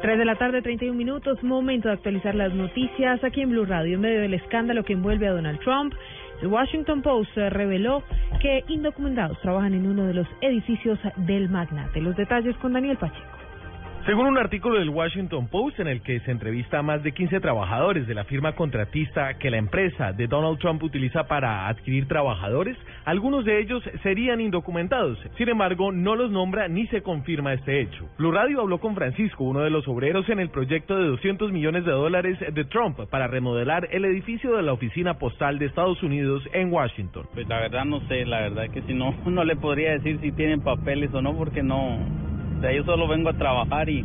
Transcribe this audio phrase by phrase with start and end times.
[0.00, 3.96] 3 de la tarde, 31 minutos, momento de actualizar las noticias aquí en Blue Radio.
[3.96, 5.92] En medio del escándalo que envuelve a Donald Trump,
[6.40, 8.02] el Washington Post reveló
[8.40, 12.00] que indocumentados trabajan en uno de los edificios del magnate.
[12.00, 13.39] Los detalles con Daniel Pacheco.
[14.10, 17.38] Según un artículo del Washington Post en el que se entrevista a más de 15
[17.38, 22.76] trabajadores de la firma contratista que la empresa de Donald Trump utiliza para adquirir trabajadores,
[23.04, 25.16] algunos de ellos serían indocumentados.
[25.38, 28.08] Sin embargo, no los nombra ni se confirma este hecho.
[28.18, 31.84] Blue Radio habló con Francisco, uno de los obreros en el proyecto de 200 millones
[31.84, 36.42] de dólares de Trump para remodelar el edificio de la oficina postal de Estados Unidos
[36.52, 37.26] en Washington.
[37.32, 40.32] Pues la verdad no sé, la verdad que si no, no le podría decir si
[40.32, 42.19] tienen papeles o no, porque no
[42.60, 44.04] sea, yo solo vengo a trabajar y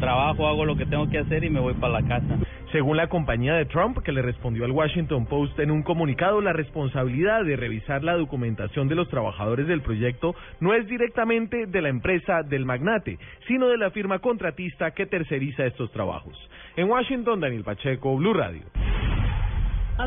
[0.00, 2.38] trabajo, hago lo que tengo que hacer y me voy para la casa.
[2.72, 6.52] Según la compañía de Trump, que le respondió al Washington Post en un comunicado, la
[6.52, 11.88] responsabilidad de revisar la documentación de los trabajadores del proyecto no es directamente de la
[11.88, 16.36] empresa del magnate, sino de la firma contratista que terceriza estos trabajos.
[16.76, 18.62] En Washington, Daniel Pacheco, Blue Radio.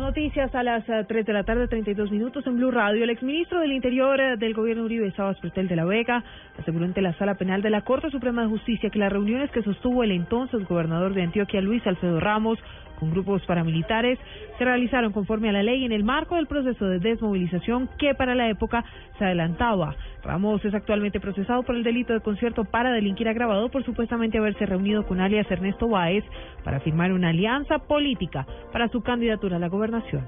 [0.00, 3.02] Noticias a las 3 eh, de la tarde, 32 minutos en Blue Radio.
[3.02, 6.22] El exministro del Interior eh, del gobierno Uribe, Sabas Pretel de la Vega,
[6.58, 9.62] aseguró ante la Sala Penal de la Corte Suprema de Justicia que las reuniones que
[9.62, 12.58] sostuvo el entonces gobernador de Antioquia, Luis Alfredo Ramos,
[12.98, 14.18] con grupos paramilitares
[14.58, 18.34] se realizaron conforme a la ley en el marco del proceso de desmovilización que para
[18.34, 18.84] la época
[19.18, 19.94] se adelantaba.
[20.22, 24.66] Ramos es actualmente procesado por el delito de concierto para delinquir agravado por supuestamente haberse
[24.66, 26.24] reunido con alias Ernesto Báez
[26.64, 30.24] para firmar una alianza política para su candidatura a la gobernación.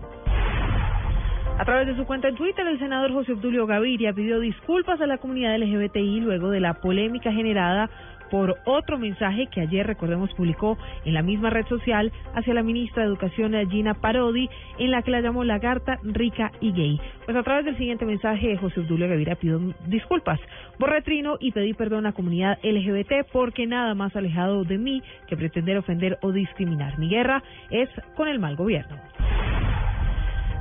[1.58, 5.09] A través de su cuenta en Twitter, el senador José Obdulio Gaviria pidió disculpas a
[5.09, 7.91] la comunidad LGBTI luego de la polémica generada
[8.31, 13.03] por otro mensaje que ayer, recordemos, publicó en la misma red social hacia la ministra
[13.03, 17.00] de Educación Gina Parodi, en la que la llamó lagarta, rica y gay.
[17.25, 20.41] Pues a través del siguiente mensaje, José Obdulio Gavira pidió disculpas.
[20.78, 25.03] Borré trino y pedí perdón a la comunidad LGBT porque nada más alejado de mí
[25.27, 26.99] que pretender ofender o discriminar.
[26.99, 28.97] Mi guerra es con el mal gobierno.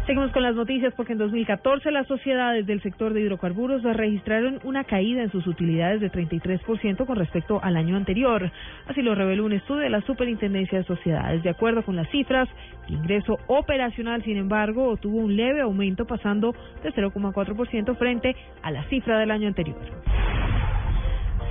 [0.07, 4.85] Seguimos con las noticias porque en 2014 las sociedades del sector de hidrocarburos registraron una
[4.85, 8.49] caída en sus utilidades de 33% con respecto al año anterior.
[8.87, 11.43] Así lo reveló un estudio de la Superintendencia de Sociedades.
[11.43, 12.47] De acuerdo con las cifras,
[12.87, 18.85] el ingreso operacional, sin embargo, tuvo un leve aumento pasando de 0,4% frente a la
[18.85, 19.77] cifra del año anterior.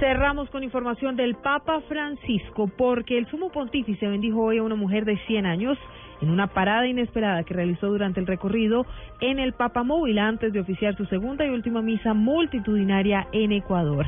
[0.00, 5.04] Cerramos con información del Papa Francisco porque el sumo pontífice bendijo hoy a una mujer
[5.04, 5.78] de 100 años
[6.20, 8.86] en una parada inesperada que realizó durante el recorrido
[9.20, 14.06] en el Papamóvil antes de oficiar su segunda y última misa multitudinaria en Ecuador.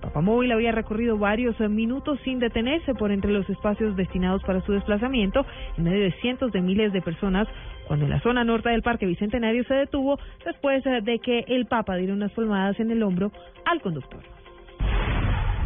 [0.00, 5.44] Papamóvil había recorrido varios minutos sin detenerse por entre los espacios destinados para su desplazamiento
[5.76, 7.46] en medio de cientos de miles de personas
[7.86, 11.96] cuando en la zona norte del Parque Bicentenario se detuvo después de que el Papa
[11.96, 13.30] diera unas palmadas en el hombro
[13.64, 14.20] al conductor.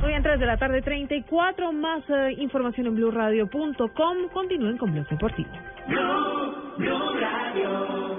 [0.05, 1.73] Hoy en 3 de la tarde, 34.
[1.73, 4.29] Más eh, información en blueradio.com.
[4.35, 5.49] Continúen con Blog Deportivo.
[5.89, 8.14] Blue, Blue Radio.